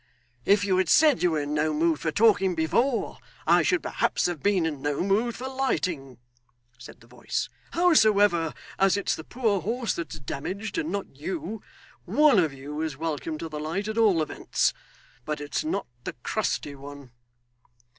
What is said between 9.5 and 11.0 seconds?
horse that's damaged and